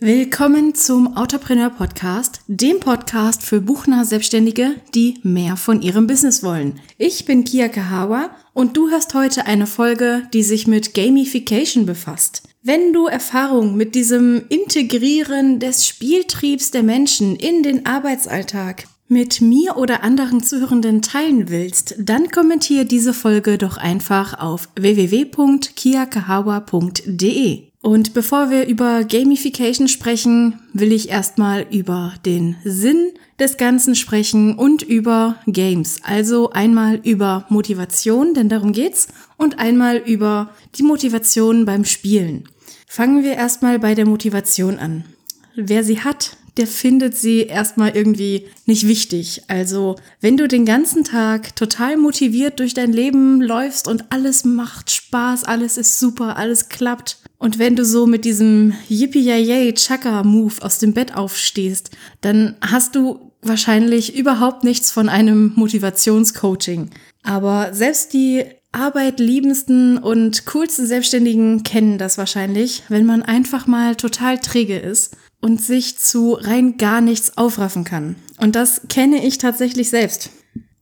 [0.00, 6.78] Willkommen zum Autopreneur Podcast, dem Podcast für buchnahe Selbstständige, die mehr von ihrem Business wollen.
[6.98, 12.44] Ich bin Kia Kahawa und du hörst heute eine Folge, die sich mit Gamification befasst.
[12.62, 19.78] Wenn du Erfahrung mit diesem Integrieren des Spieltriebs der Menschen in den Arbeitsalltag mit mir
[19.78, 27.67] oder anderen Zuhörenden teilen willst, dann kommentiere diese Folge doch einfach auf www.kiakahawa.de.
[27.88, 34.58] Und bevor wir über Gamification sprechen, will ich erstmal über den Sinn des Ganzen sprechen
[34.58, 35.96] und über Games.
[36.02, 42.44] Also einmal über Motivation, denn darum geht's, und einmal über die Motivation beim Spielen.
[42.86, 45.04] Fangen wir erstmal bei der Motivation an.
[45.56, 49.44] Wer sie hat, der findet sie erstmal irgendwie nicht wichtig.
[49.48, 54.90] Also, wenn du den ganzen Tag total motiviert durch dein Leben läufst und alles macht
[54.90, 60.54] Spaß, alles ist super, alles klappt, und wenn du so mit diesem Yippie Chaka Move
[60.60, 66.90] aus dem Bett aufstehst, dann hast du wahrscheinlich überhaupt nichts von einem Motivationscoaching.
[67.22, 74.38] Aber selbst die arbeitliebendsten und coolsten Selbstständigen kennen das wahrscheinlich, wenn man einfach mal total
[74.38, 78.16] träge ist und sich zu rein gar nichts aufraffen kann.
[78.38, 80.30] Und das kenne ich tatsächlich selbst.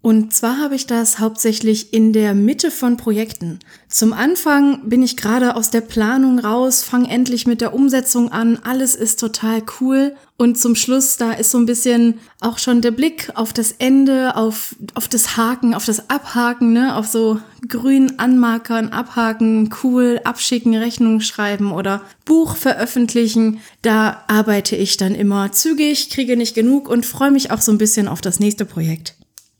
[0.06, 3.58] Und zwar habe ich das hauptsächlich in der Mitte von Projekten.
[3.88, 8.60] Zum Anfang bin ich gerade aus der Planung raus, fange endlich mit der Umsetzung an,
[8.62, 10.14] alles ist total cool.
[10.36, 14.36] Und zum Schluss, da ist so ein bisschen auch schon der Blick auf das Ende,
[14.36, 20.76] auf, auf das Haken, auf das Abhaken, ne, auf so grünen Anmarkern, abhaken, cool, abschicken,
[20.76, 23.58] Rechnung schreiben oder Buch veröffentlichen.
[23.82, 27.78] Da arbeite ich dann immer zügig, kriege nicht genug und freue mich auch so ein
[27.78, 29.16] bisschen auf das nächste Projekt.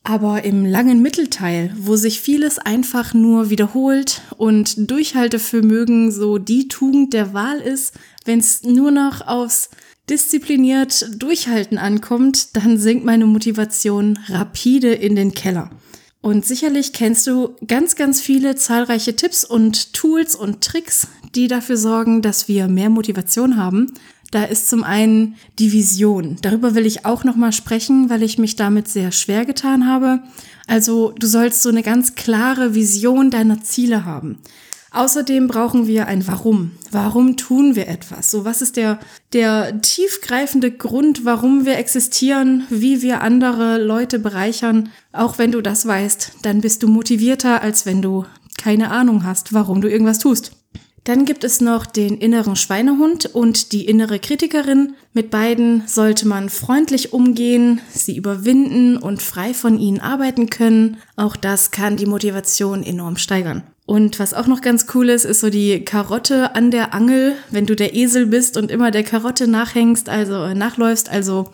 [0.08, 7.12] Aber im langen Mittelteil, wo sich vieles einfach nur wiederholt und Durchhaltevermögen so die Tugend
[7.12, 7.92] der Wahl ist,
[8.24, 9.69] wenn es nur noch aufs
[10.08, 15.70] diszipliniert Durchhalten ankommt, dann sinkt meine Motivation rapide in den Keller.
[16.20, 21.76] Und sicherlich kennst du ganz, ganz viele zahlreiche Tipps und Tools und Tricks, die dafür
[21.76, 23.92] sorgen, dass wir mehr Motivation haben.
[24.31, 26.37] Da ist zum einen die Vision.
[26.42, 30.20] Darüber will ich auch noch mal sprechen, weil ich mich damit sehr schwer getan habe.
[30.66, 34.38] Also, du sollst so eine ganz klare Vision deiner Ziele haben.
[34.97, 36.72] Außerdem brauchen wir ein Warum.
[36.91, 38.31] Warum tun wir etwas?
[38.31, 38.98] So, was ist der,
[39.34, 44.88] der tiefgreifende Grund, warum wir existieren, wie wir andere Leute bereichern?
[45.12, 48.25] Auch wenn du das weißt, dann bist du motivierter, als wenn du
[48.56, 50.53] keine Ahnung hast, warum du irgendwas tust.
[51.06, 54.97] Dann gibt es noch den inneren Schweinehund und die innere Kritikerin.
[55.12, 60.97] Mit beiden sollte man freundlich umgehen, sie überwinden und frei von ihnen arbeiten können.
[61.15, 63.62] Auch das kann die Motivation enorm steigern.
[63.87, 67.67] Und was auch noch ganz cool ist, ist so die Karotte an der Angel, wenn
[67.67, 71.50] du der Esel bist und immer der Karotte nachhängst, also äh, nachläufst, also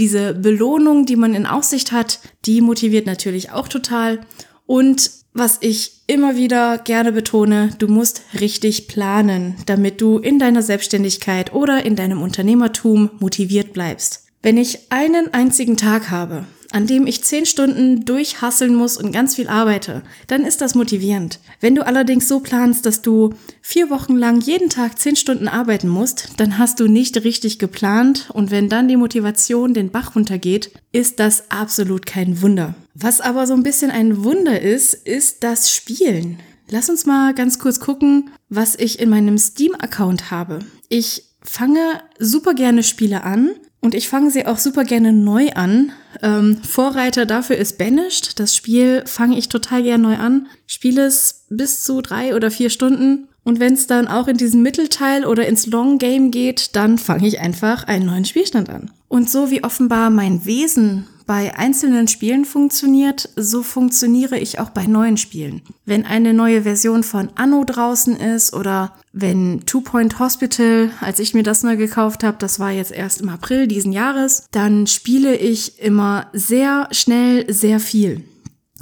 [0.00, 4.18] diese Belohnung, die man in Aussicht hat, die motiviert natürlich auch total.
[4.66, 10.62] Und was ich immer wieder gerne betone, du musst richtig planen, damit du in deiner
[10.62, 14.26] Selbstständigkeit oder in deinem Unternehmertum motiviert bleibst.
[14.42, 19.36] Wenn ich einen einzigen Tag habe, an dem ich zehn Stunden durchhasseln muss und ganz
[19.36, 21.40] viel arbeite, dann ist das motivierend.
[21.60, 25.88] Wenn du allerdings so planst, dass du vier Wochen lang jeden Tag zehn Stunden arbeiten
[25.88, 30.70] musst, dann hast du nicht richtig geplant und wenn dann die Motivation den Bach runtergeht,
[30.92, 32.74] ist das absolut kein Wunder.
[32.94, 36.38] Was aber so ein bisschen ein Wunder ist, ist das Spielen.
[36.70, 40.58] Lass uns mal ganz kurz gucken, was ich in meinem Steam-Account habe.
[40.90, 45.92] Ich fange super gerne Spiele an und ich fange sie auch super gerne neu an.
[46.22, 48.40] Ähm, Vorreiter dafür ist Banished.
[48.40, 50.48] Das Spiel fange ich total gerne neu an.
[50.66, 53.28] Spiele es bis zu drei oder vier Stunden.
[53.44, 57.28] Und wenn es dann auch in diesen Mittelteil oder ins Long Game geht, dann fange
[57.28, 58.90] ich einfach einen neuen Spielstand an.
[59.06, 64.86] Und so wie offenbar mein Wesen bei einzelnen Spielen funktioniert, so funktioniere ich auch bei
[64.86, 65.60] neuen Spielen.
[65.84, 71.34] Wenn eine neue Version von Anno draußen ist oder wenn Two Point Hospital, als ich
[71.34, 75.36] mir das neu gekauft habe, das war jetzt erst im April diesen Jahres, dann spiele
[75.36, 78.24] ich immer sehr schnell sehr viel.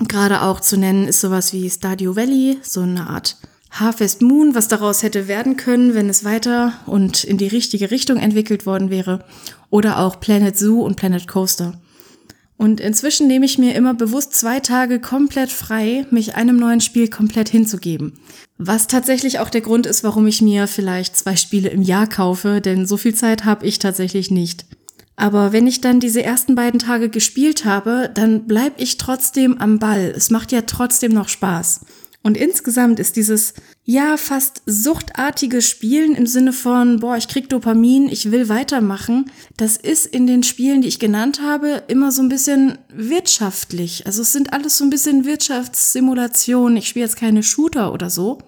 [0.06, 3.38] Gerade auch zu nennen ist sowas wie Stadio Valley, so eine Art
[3.72, 8.18] Harvest Moon, was daraus hätte werden können, wenn es weiter und in die richtige Richtung
[8.18, 9.24] entwickelt worden wäre.
[9.68, 11.80] Oder auch Planet Zoo und Planet Coaster.
[12.58, 17.08] Und inzwischen nehme ich mir immer bewusst zwei Tage komplett frei, mich einem neuen Spiel
[17.08, 18.14] komplett hinzugeben.
[18.58, 22.62] Was tatsächlich auch der Grund ist, warum ich mir vielleicht zwei Spiele im Jahr kaufe,
[22.62, 24.64] denn so viel Zeit habe ich tatsächlich nicht.
[25.16, 29.78] Aber wenn ich dann diese ersten beiden Tage gespielt habe, dann bleib ich trotzdem am
[29.78, 30.12] Ball.
[30.14, 31.80] Es macht ja trotzdem noch Spaß.
[32.26, 38.08] Und insgesamt ist dieses, ja, fast suchtartige Spielen im Sinne von, boah, ich krieg Dopamin,
[38.08, 42.28] ich will weitermachen, das ist in den Spielen, die ich genannt habe, immer so ein
[42.28, 44.06] bisschen wirtschaftlich.
[44.06, 46.76] Also es sind alles so ein bisschen Wirtschaftssimulationen.
[46.78, 48.38] Ich spiele jetzt keine Shooter oder so.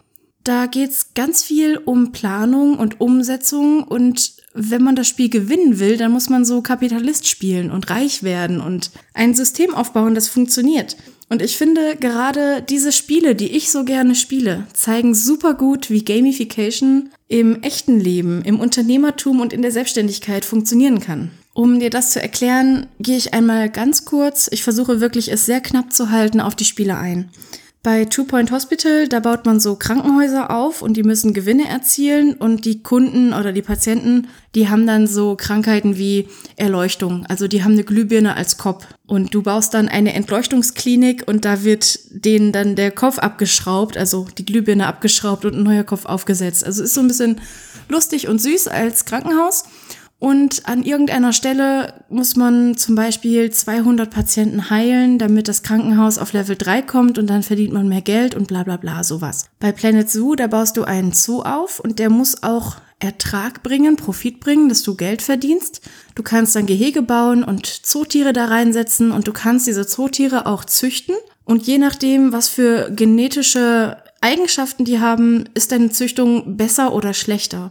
[0.42, 5.96] Da geht's ganz viel um Planung und Umsetzung und wenn man das Spiel gewinnen will,
[5.98, 10.96] dann muss man so Kapitalist spielen und reich werden und ein System aufbauen, das funktioniert.
[11.28, 16.04] Und ich finde, gerade diese Spiele, die ich so gerne spiele, zeigen super gut, wie
[16.04, 21.30] Gamification im echten Leben, im Unternehmertum und in der Selbstständigkeit funktionieren kann.
[21.52, 25.60] Um dir das zu erklären, gehe ich einmal ganz kurz, ich versuche wirklich es sehr
[25.60, 27.30] knapp zu halten, auf die Spiele ein.
[27.84, 32.34] Bei Two Point Hospital, da baut man so Krankenhäuser auf und die müssen Gewinne erzielen
[32.34, 34.26] und die Kunden oder die Patienten,
[34.56, 37.24] die haben dann so Krankheiten wie Erleuchtung.
[37.26, 41.62] Also die haben eine Glühbirne als Kopf und du baust dann eine Entleuchtungsklinik und da
[41.62, 46.64] wird denen dann der Kopf abgeschraubt, also die Glühbirne abgeschraubt und ein neuer Kopf aufgesetzt.
[46.64, 47.40] Also ist so ein bisschen
[47.88, 49.64] lustig und süß als Krankenhaus.
[50.20, 56.32] Und an irgendeiner Stelle muss man zum Beispiel 200 Patienten heilen, damit das Krankenhaus auf
[56.32, 59.46] Level 3 kommt und dann verdient man mehr Geld und bla bla bla sowas.
[59.60, 63.94] Bei Planet Zoo, da baust du einen Zoo auf und der muss auch Ertrag bringen,
[63.94, 65.82] Profit bringen, dass du Geld verdienst.
[66.16, 70.64] Du kannst dann Gehege bauen und Zootiere da reinsetzen und du kannst diese Zootiere auch
[70.64, 71.14] züchten.
[71.44, 77.70] Und je nachdem, was für genetische Eigenschaften die haben, ist deine Züchtung besser oder schlechter.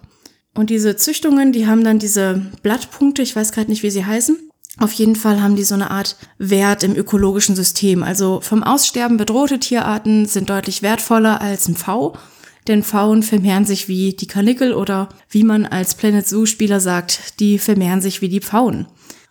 [0.58, 4.50] Und diese Züchtungen, die haben dann diese Blattpunkte, ich weiß gerade nicht, wie sie heißen.
[4.80, 8.02] Auf jeden Fall haben die so eine Art Wert im ökologischen System.
[8.02, 12.18] Also vom Aussterben bedrohte Tierarten sind deutlich wertvoller als ein V.
[12.68, 17.40] Denn Pfauen vermehren sich wie die Karnickel oder wie man als Planet Zoo Spieler sagt,
[17.40, 18.88] die vermehren sich wie die Pfauen.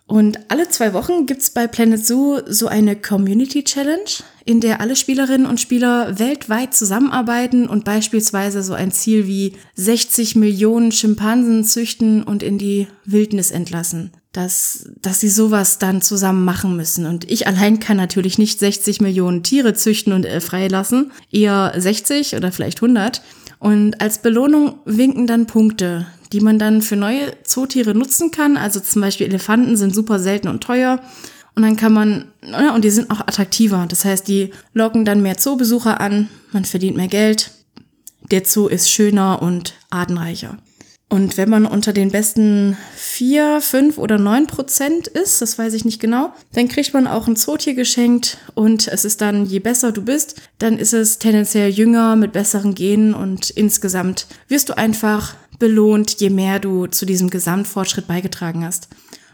[0.07, 4.95] Und alle zwei Wochen gibt's bei Planet Zoo so eine Community Challenge, in der alle
[4.95, 12.23] Spielerinnen und Spieler weltweit zusammenarbeiten und beispielsweise so ein Ziel wie 60 Millionen Schimpansen züchten
[12.23, 14.11] und in die Wildnis entlassen.
[14.31, 17.05] Dass, dass sie sowas dann zusammen machen müssen.
[17.05, 22.35] Und ich allein kann natürlich nicht 60 Millionen Tiere züchten und äh, freilassen, eher 60
[22.35, 23.21] oder vielleicht 100.
[23.59, 28.57] Und als Belohnung winken dann Punkte, die man dann für neue Zootiere nutzen kann.
[28.57, 30.99] Also zum Beispiel Elefanten sind super selten und teuer.
[31.55, 33.85] Und dann kann man, ja, und die sind auch attraktiver.
[33.89, 37.51] Das heißt, die locken dann mehr Zoobesucher an, man verdient mehr Geld,
[38.29, 40.57] der Zoo ist schöner und artenreicher.
[41.09, 45.85] Und wenn man unter den besten vier, fünf oder neun Prozent ist, das weiß ich
[45.85, 49.93] nicht genau, dann kriegt man auch ein Zootier geschenkt und es ist dann, je besser
[49.93, 55.35] du bist, dann ist es tendenziell jünger mit besseren Genen und insgesamt wirst du einfach
[55.59, 58.89] belohnt, je mehr du zu diesem Gesamtfortschritt beigetragen hast.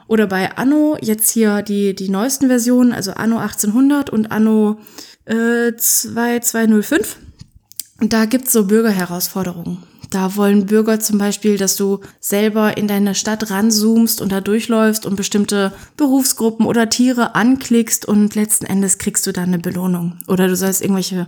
[0.08, 4.80] Oder bei Anno, jetzt hier die, die neuesten Versionen, also Anno 1800 und Anno
[5.26, 7.18] äh, 2205.
[8.00, 9.84] Da gibt's so Bürgerherausforderungen.
[10.10, 15.08] Da wollen Bürger zum Beispiel, dass du selber in deine Stadt ranzoomst und da durchläufst
[15.08, 20.20] und bestimmte Berufsgruppen oder Tiere anklickst und letzten Endes kriegst du dann eine Belohnung.
[20.28, 21.28] Oder du sollst irgendwelche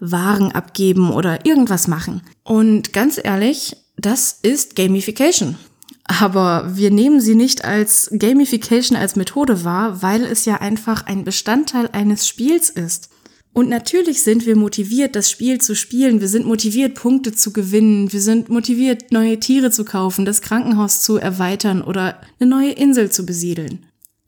[0.00, 2.22] Waren abgeben oder irgendwas machen.
[2.42, 5.56] Und ganz ehrlich, das ist Gamification.
[6.04, 11.24] Aber wir nehmen sie nicht als Gamification als Methode wahr, weil es ja einfach ein
[11.24, 13.08] Bestandteil eines Spiels ist.
[13.54, 16.20] Und natürlich sind wir motiviert, das Spiel zu spielen.
[16.20, 18.12] Wir sind motiviert, Punkte zu gewinnen.
[18.12, 23.10] Wir sind motiviert, neue Tiere zu kaufen, das Krankenhaus zu erweitern oder eine neue Insel
[23.10, 23.86] zu besiedeln.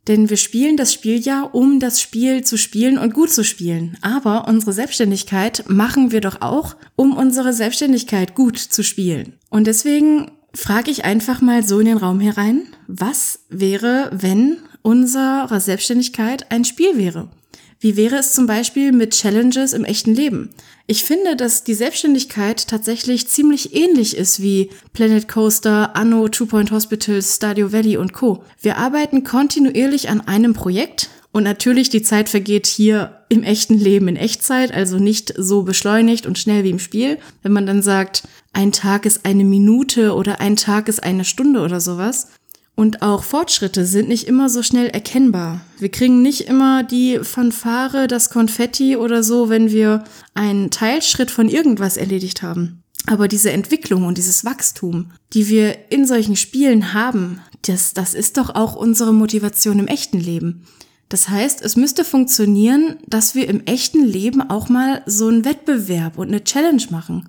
[0.09, 3.99] Denn wir spielen das Spiel ja, um das Spiel zu spielen und gut zu spielen.
[4.03, 9.35] Aber unsere Selbstständigkeit machen wir doch auch, um unsere Selbstständigkeit gut zu spielen.
[9.51, 15.61] Und deswegen frage ich einfach mal so in den Raum herein, was wäre, wenn unsere
[15.61, 17.29] Selbstständigkeit ein Spiel wäre?
[17.78, 20.50] Wie wäre es zum Beispiel mit Challenges im echten Leben?
[20.87, 26.71] Ich finde, dass die Selbstständigkeit tatsächlich ziemlich ähnlich ist wie Planet Coaster, Anno, Two Point
[26.71, 28.45] Hospitals, Stadio Valley und Co.
[28.61, 34.09] Wir arbeiten kontinuierlich an einem Projekt und natürlich die Zeit vergeht hier im echten Leben
[34.09, 37.18] in Echtzeit, also nicht so beschleunigt und schnell wie im Spiel.
[37.42, 38.23] Wenn man dann sagt,
[38.54, 42.28] ein Tag ist eine Minute oder ein Tag ist eine Stunde oder sowas,
[42.76, 45.62] und auch Fortschritte sind nicht immer so schnell erkennbar.
[45.78, 50.04] Wir kriegen nicht immer die Fanfare, das Konfetti oder so, wenn wir
[50.35, 52.83] einen Teilschritt von irgendwas erledigt haben.
[53.06, 58.37] Aber diese Entwicklung und dieses Wachstum, die wir in solchen Spielen haben, das, das ist
[58.37, 60.66] doch auch unsere Motivation im echten Leben.
[61.09, 66.18] Das heißt, es müsste funktionieren, dass wir im echten Leben auch mal so einen Wettbewerb
[66.18, 67.28] und eine Challenge machen.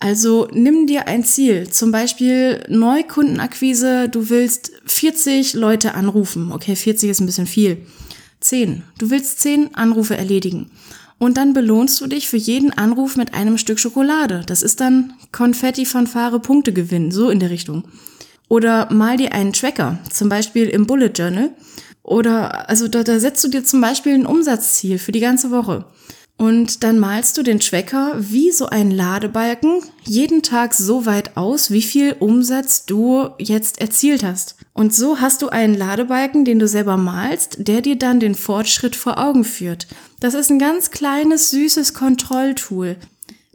[0.00, 6.52] Also nimm dir ein Ziel, zum Beispiel Neukundenakquise, du willst 40 Leute anrufen.
[6.52, 7.78] Okay, 40 ist ein bisschen viel.
[8.40, 8.84] Zehn.
[8.98, 10.70] Du willst zehn Anrufe erledigen.
[11.18, 14.42] Und dann belohnst du dich für jeden Anruf mit einem Stück Schokolade.
[14.46, 17.88] Das ist dann Konfetti von Fahre Punkte gewinnen, so in der Richtung.
[18.48, 21.50] Oder mal dir einen Tracker, zum Beispiel im Bullet Journal.
[22.04, 25.86] Oder, also da, da setzt du dir zum Beispiel ein Umsatzziel für die ganze Woche.
[26.38, 31.72] Und dann malst du den Tracker wie so ein Ladebalken jeden Tag so weit aus,
[31.72, 34.54] wie viel Umsatz du jetzt erzielt hast.
[34.72, 38.94] Und so hast du einen Ladebalken, den du selber malst, der dir dann den Fortschritt
[38.94, 39.88] vor Augen führt.
[40.20, 42.96] Das ist ein ganz kleines, süßes Kontrolltool.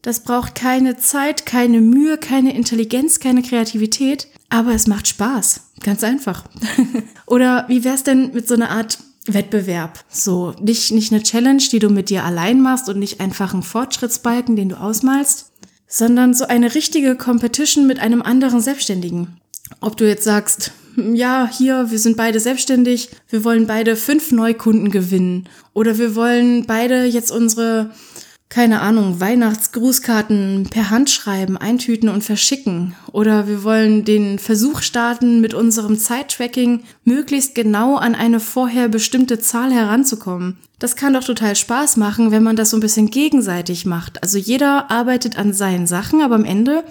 [0.02, 5.62] Das braucht keine Zeit, keine Mühe, keine Intelligenz, keine Kreativität, aber es macht Spaß.
[5.80, 6.44] Ganz einfach.
[7.28, 10.04] Oder wie wär's denn mit so einer Art Wettbewerb?
[10.10, 13.64] So, nicht, nicht eine Challenge, die du mit dir allein machst und nicht einfach einen
[13.64, 15.52] Fortschrittsbalken, den du ausmalst,
[15.88, 19.40] sondern so eine richtige Competition mit einem anderen Selbstständigen.
[19.80, 24.92] Ob du jetzt sagst, ja, hier, wir sind beide selbstständig, wir wollen beide fünf Neukunden
[24.92, 27.92] gewinnen oder wir wollen beide jetzt unsere,
[28.54, 35.42] keine Ahnung, Weihnachtsgrußkarten per Hand schreiben, eintüten und verschicken oder wir wollen den Versuch starten,
[35.42, 40.60] mit unserem Zeittracking möglichst genau an eine vorher bestimmte Zahl heranzukommen.
[40.78, 44.22] Das kann doch total Spaß machen, wenn man das so ein bisschen gegenseitig macht.
[44.22, 46.84] Also jeder arbeitet an seinen Sachen, aber am Ende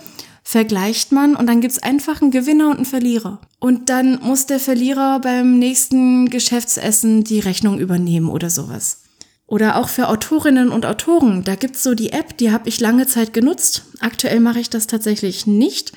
[0.42, 3.38] vergleicht man und dann gibt's einfach einen Gewinner und einen Verlierer.
[3.61, 9.01] Und dann muss der Verlierer beim nächsten Geschäftsessen die Rechnung übernehmen oder sowas.
[9.47, 13.07] Oder auch für Autorinnen und Autoren, da gibt's so die App, die habe ich lange
[13.07, 13.85] Zeit genutzt.
[14.01, 15.93] Aktuell mache ich das tatsächlich nicht.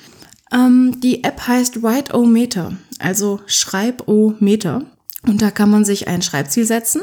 [0.52, 4.82] Ähm, die App heißt Write-O-Meter, also Schreib-O-Meter.
[5.26, 7.02] Und da kann man sich ein Schreibziel setzen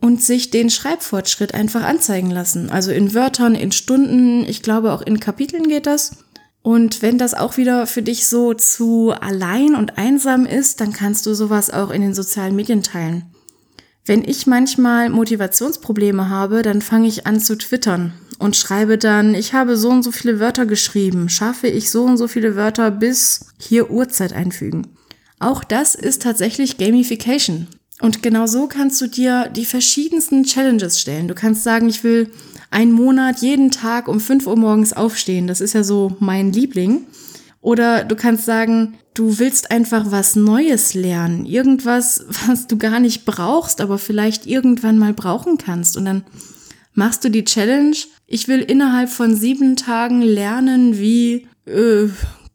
[0.00, 2.70] und sich den Schreibfortschritt einfach anzeigen lassen.
[2.70, 6.16] Also in Wörtern, in Stunden, ich glaube auch in Kapiteln geht das.
[6.62, 11.24] Und wenn das auch wieder für dich so zu allein und einsam ist, dann kannst
[11.26, 13.24] du sowas auch in den sozialen Medien teilen.
[14.06, 19.52] Wenn ich manchmal Motivationsprobleme habe, dann fange ich an zu twittern und schreibe dann, ich
[19.52, 23.46] habe so und so viele Wörter geschrieben, schaffe ich so und so viele Wörter bis
[23.58, 24.86] hier Uhrzeit einfügen.
[25.40, 27.66] Auch das ist tatsächlich Gamification.
[28.00, 31.26] Und genau so kannst du dir die verschiedensten Challenges stellen.
[31.26, 32.30] Du kannst sagen, ich will
[32.70, 35.48] einen Monat jeden Tag um 5 Uhr morgens aufstehen.
[35.48, 37.06] Das ist ja so mein Liebling.
[37.60, 41.44] Oder du kannst sagen, du willst einfach was Neues lernen.
[41.46, 45.96] Irgendwas, was du gar nicht brauchst, aber vielleicht irgendwann mal brauchen kannst.
[45.96, 46.24] Und dann
[46.94, 47.96] machst du die Challenge.
[48.26, 52.08] Ich will innerhalb von sieben Tagen lernen, wie äh,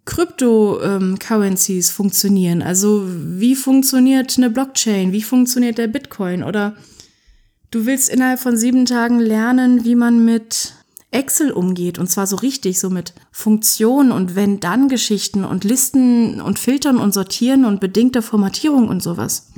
[0.06, 2.62] Cryptocurrencies ähm, funktionieren.
[2.62, 5.12] Also wie funktioniert eine Blockchain?
[5.12, 6.44] Wie funktioniert der Bitcoin?
[6.44, 6.76] Oder
[7.72, 10.74] Du willst innerhalb von sieben Tagen lernen, wie man mit
[11.12, 16.98] Excel umgeht und zwar so richtig, so mit Funktionen und Wenn-Dann-Geschichten und Listen und Filtern
[16.98, 19.52] und Sortieren und bedingter Formatierung und sowas.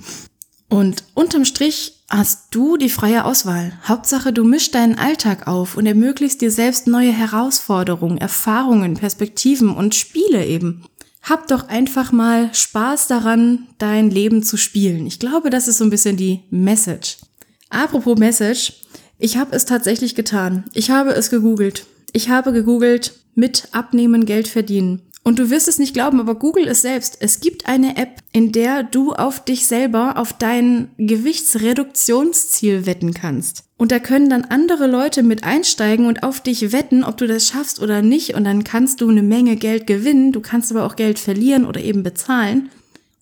[0.67, 3.73] Und unterm Strich hast du die freie Auswahl.
[3.87, 9.93] Hauptsache, du mischst deinen Alltag auf und ermöglichst dir selbst neue Herausforderungen, Erfahrungen, Perspektiven und
[9.93, 10.83] Spiele eben.
[11.21, 15.05] Hab doch einfach mal Spaß daran, dein Leben zu spielen.
[15.05, 17.17] Ich glaube, das ist so ein bisschen die Message.
[17.69, 18.73] Apropos Message,
[19.23, 20.65] ich habe es tatsächlich getan.
[20.73, 21.85] Ich habe es gegoogelt.
[22.11, 25.01] Ich habe gegoogelt mit Abnehmen Geld verdienen.
[25.23, 27.19] Und du wirst es nicht glauben, aber Google es selbst.
[27.21, 33.63] Es gibt eine App, in der du auf dich selber, auf dein Gewichtsreduktionsziel wetten kannst.
[33.77, 37.47] Und da können dann andere Leute mit einsteigen und auf dich wetten, ob du das
[37.47, 38.35] schaffst oder nicht.
[38.35, 40.33] Und dann kannst du eine Menge Geld gewinnen.
[40.33, 42.71] Du kannst aber auch Geld verlieren oder eben bezahlen.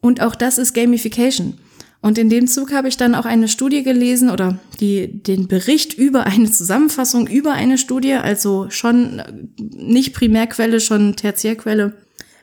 [0.02, 1.60] Und auch das ist Gamification.
[2.02, 5.94] Und in dem Zug habe ich dann auch eine Studie gelesen oder die, den Bericht
[5.94, 11.94] über eine Zusammenfassung über eine Studie, also schon äh, nicht Primärquelle, schon Tertiärquelle.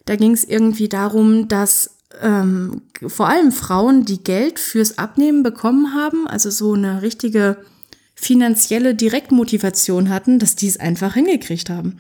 [0.05, 5.95] Da ging es irgendwie darum, dass ähm, vor allem Frauen, die Geld fürs Abnehmen bekommen
[5.95, 7.59] haben, also so eine richtige
[8.15, 11.99] finanzielle Direktmotivation hatten, dass die es einfach hingekriegt haben.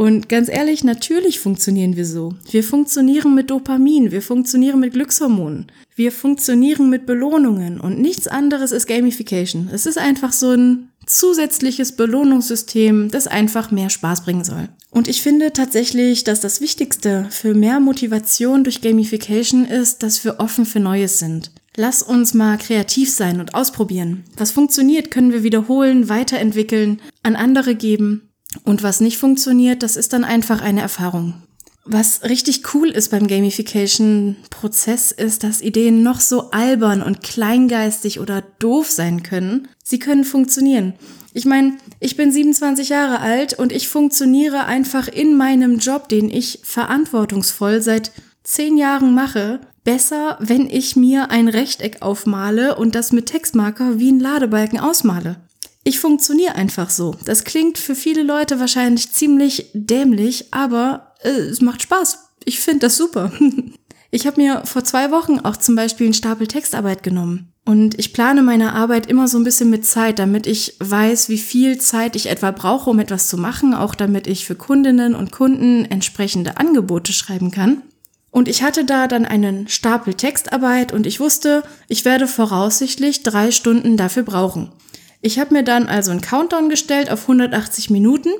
[0.00, 2.32] Und ganz ehrlich, natürlich funktionieren wir so.
[2.50, 8.72] Wir funktionieren mit Dopamin, wir funktionieren mit Glückshormonen, wir funktionieren mit Belohnungen und nichts anderes
[8.72, 9.68] ist Gamification.
[9.70, 14.70] Es ist einfach so ein zusätzliches Belohnungssystem, das einfach mehr Spaß bringen soll.
[14.88, 20.40] Und ich finde tatsächlich, dass das Wichtigste für mehr Motivation durch Gamification ist, dass wir
[20.40, 21.50] offen für Neues sind.
[21.76, 24.24] Lass uns mal kreativ sein und ausprobieren.
[24.38, 28.29] Was funktioniert, können wir wiederholen, weiterentwickeln, an andere geben
[28.64, 31.34] und was nicht funktioniert, das ist dann einfach eine Erfahrung.
[31.84, 38.42] Was richtig cool ist beim Gamification-Prozess ist, dass Ideen noch so albern und kleingeistig oder
[38.58, 39.68] doof sein können.
[39.82, 40.94] Sie können funktionieren.
[41.32, 46.28] Ich meine, ich bin 27 Jahre alt und ich funktioniere einfach in meinem Job, den
[46.28, 53.12] ich verantwortungsvoll seit zehn Jahren mache, besser, wenn ich mir ein Rechteck aufmale und das
[53.12, 55.36] mit Textmarker wie ein Ladebalken ausmale.
[55.90, 57.16] Ich funktioniere einfach so.
[57.24, 62.28] Das klingt für viele Leute wahrscheinlich ziemlich dämlich, aber äh, es macht Spaß.
[62.44, 63.32] Ich finde das super.
[64.12, 67.52] ich habe mir vor zwei Wochen auch zum Beispiel einen Stapel Textarbeit genommen.
[67.64, 71.38] Und ich plane meine Arbeit immer so ein bisschen mit Zeit, damit ich weiß, wie
[71.38, 75.32] viel Zeit ich etwa brauche, um etwas zu machen, auch damit ich für Kundinnen und
[75.32, 77.82] Kunden entsprechende Angebote schreiben kann.
[78.30, 83.50] Und ich hatte da dann einen Stapel Textarbeit und ich wusste, ich werde voraussichtlich drei
[83.50, 84.70] Stunden dafür brauchen.
[85.22, 88.30] Ich habe mir dann also einen Countdown gestellt auf 180 Minuten.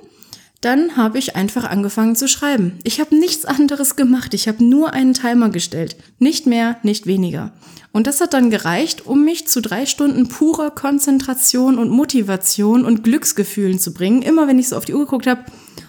[0.61, 2.79] Dann habe ich einfach angefangen zu schreiben.
[2.85, 4.35] Ich habe nichts anderes gemacht.
[4.35, 5.97] Ich habe nur einen Timer gestellt.
[6.19, 7.53] Nicht mehr, nicht weniger.
[7.93, 13.03] Und das hat dann gereicht, um mich zu drei Stunden purer Konzentration und Motivation und
[13.03, 14.23] Glücksgefühlen zu bringen.
[14.23, 15.45] Immer wenn ich so auf die Uhr geguckt habe,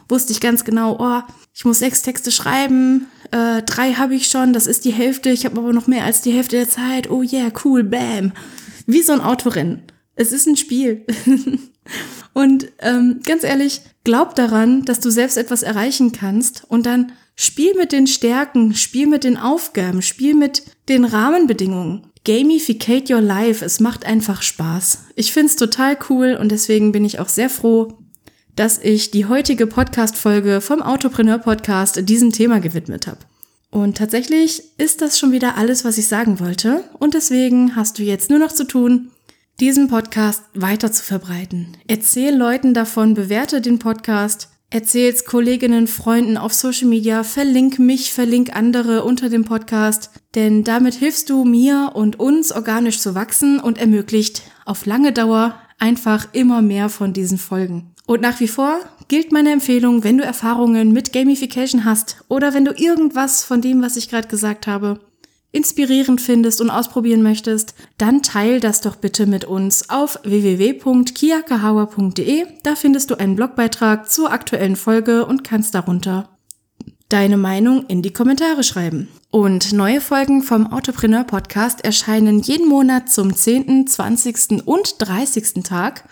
[0.10, 1.22] wusste ich ganz genau, oh,
[1.54, 5.46] ich muss sechs Texte schreiben, äh, drei habe ich schon, das ist die Hälfte, ich
[5.46, 7.10] habe aber noch mehr als die Hälfte der Zeit.
[7.10, 8.32] Oh yeah, cool, bam.
[8.88, 9.84] Wie so ein Autorennen.
[10.16, 11.06] Es ist ein Spiel.
[12.34, 17.74] und ähm, ganz ehrlich, glaub daran, dass du selbst etwas erreichen kannst und dann spiel
[17.76, 22.08] mit den Stärken, spiel mit den Aufgaben, spiel mit den Rahmenbedingungen.
[22.24, 23.66] Gamificate your life.
[23.66, 25.06] Es macht einfach Spaß.
[25.16, 27.98] Ich find's total cool und deswegen bin ich auch sehr froh,
[28.56, 33.20] dass ich die heutige Podcast-Folge vom Autopreneur Podcast diesem Thema gewidmet habe.
[33.72, 36.84] Und tatsächlich ist das schon wieder alles, was ich sagen wollte.
[37.00, 39.12] Und deswegen hast du jetzt nur noch zu tun,
[39.62, 41.78] diesen Podcast weiter zu verbreiten.
[41.88, 48.56] Erzähl Leuten davon, bewerte den Podcast, erzähl's Kolleginnen, Freunden auf Social Media, verlink mich, verlink
[48.56, 53.78] andere unter dem Podcast, denn damit hilfst du mir und uns organisch zu wachsen und
[53.78, 57.94] ermöglicht auf lange Dauer einfach immer mehr von diesen Folgen.
[58.08, 62.66] Und nach wie vor gilt meine Empfehlung, wenn du Erfahrungen mit Gamification hast oder wenn
[62.66, 65.00] du irgendwas von dem, was ich gerade gesagt habe,
[65.52, 72.46] inspirierend findest und ausprobieren möchtest, dann teil das doch bitte mit uns auf www.kiakahawa.de.
[72.64, 76.30] Da findest du einen Blogbeitrag zur aktuellen Folge und kannst darunter
[77.10, 79.10] deine Meinung in die Kommentare schreiben.
[79.32, 84.66] Und neue Folgen vom Autopreneur Podcast erscheinen jeden Monat zum 10., 20.
[84.66, 85.64] und 30.
[85.64, 86.08] Tag.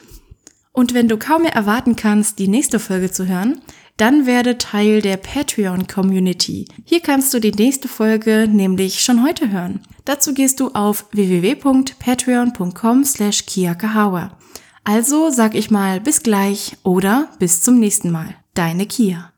[0.73, 3.61] Und wenn du kaum mehr erwarten kannst, die nächste Folge zu hören,
[3.99, 6.65] dann werde Teil der Patreon Community.
[6.85, 9.81] Hier kannst du die nächste Folge nämlich schon heute hören.
[10.05, 14.38] Dazu gehst du auf www.patreon.com slash kiakahawa.
[14.85, 18.35] Also sag ich mal bis gleich oder bis zum nächsten Mal.
[18.53, 19.31] Deine Kia.